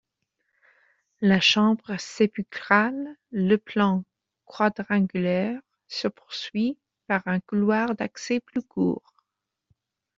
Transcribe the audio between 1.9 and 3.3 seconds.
sépulcrale,